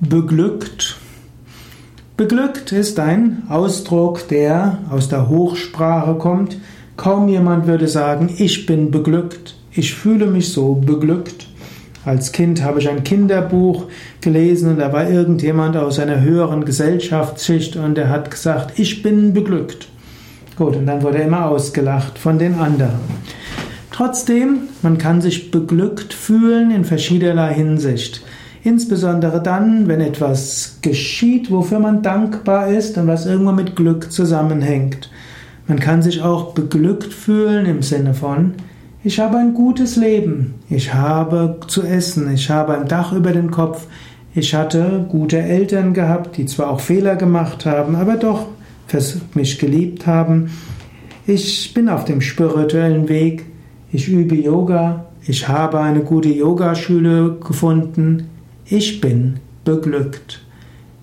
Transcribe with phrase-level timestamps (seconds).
[0.00, 0.96] beglückt.
[2.16, 6.58] Beglückt ist ein Ausdruck, der aus der Hochsprache kommt.
[6.96, 11.46] Kaum jemand würde sagen, ich bin beglückt, ich fühle mich so beglückt.
[12.04, 13.86] Als Kind habe ich ein Kinderbuch
[14.20, 19.32] gelesen und da war irgendjemand aus einer höheren Gesellschaftsschicht und der hat gesagt, ich bin
[19.32, 19.88] beglückt.
[20.56, 23.00] Gut, und dann wurde er immer ausgelacht von den anderen.
[23.90, 28.22] Trotzdem, man kann sich beglückt fühlen in verschiedener Hinsicht.
[28.66, 35.08] Insbesondere dann, wenn etwas geschieht, wofür man dankbar ist und was irgendwo mit Glück zusammenhängt.
[35.68, 38.54] Man kann sich auch beglückt fühlen im Sinne von,
[39.04, 43.52] ich habe ein gutes Leben, ich habe zu essen, ich habe ein Dach über den
[43.52, 43.86] Kopf,
[44.34, 48.46] ich hatte gute Eltern gehabt, die zwar auch Fehler gemacht haben, aber doch
[49.34, 50.50] mich geliebt haben.
[51.24, 53.44] Ich bin auf dem spirituellen Weg,
[53.92, 58.30] ich übe Yoga, ich habe eine gute Yogaschule gefunden,
[58.68, 60.40] ich bin beglückt.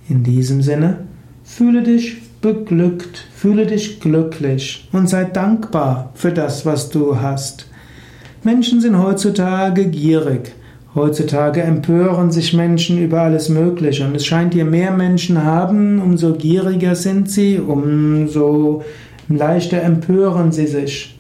[0.10, 1.06] In diesem Sinne,
[1.44, 7.68] fühle dich beglückt, fühle dich glücklich und sei dankbar für das, was du hast.
[8.44, 10.52] Menschen sind heutzutage gierig.
[10.94, 16.34] Heutzutage empören sich Menschen über alles Mögliche und es scheint, je mehr Menschen haben, umso
[16.34, 18.84] gieriger sind sie, umso
[19.28, 21.18] leichter empören sie sich.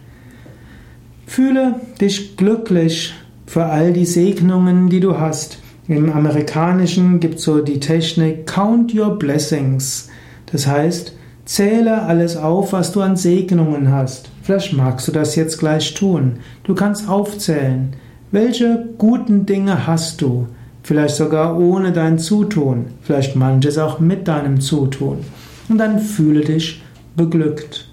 [1.25, 3.13] Fühle dich glücklich
[3.47, 5.62] für all die Segnungen, die du hast.
[5.87, 10.09] Im Amerikanischen gibt es so die Technik Count Your Blessings.
[10.45, 14.29] Das heißt, zähle alles auf, was du an Segnungen hast.
[14.43, 16.37] Vielleicht magst du das jetzt gleich tun.
[16.63, 17.97] Du kannst aufzählen.
[18.31, 20.47] Welche guten Dinge hast du?
[20.83, 22.85] Vielleicht sogar ohne dein Zutun.
[23.01, 25.19] Vielleicht manches auch mit deinem Zutun.
[25.67, 26.81] Und dann fühle dich
[27.15, 27.89] beglückt.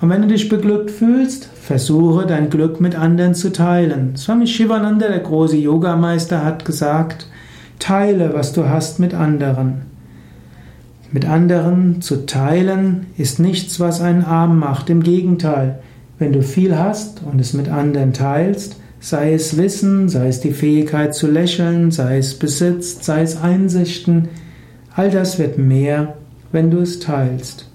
[0.00, 4.16] Und wenn du dich beglückt fühlst, versuche dein Glück mit anderen zu teilen.
[4.16, 7.26] Swami Shivananda, der große Yogameister, hat gesagt,
[7.78, 9.82] Teile, was du hast mit anderen.
[11.12, 14.88] Mit anderen zu teilen ist nichts, was einen arm macht.
[14.90, 15.80] Im Gegenteil,
[16.18, 20.52] wenn du viel hast und es mit anderen teilst, sei es Wissen, sei es die
[20.52, 24.28] Fähigkeit zu lächeln, sei es Besitz, sei es Einsichten,
[24.94, 26.14] all das wird mehr,
[26.52, 27.69] wenn du es teilst.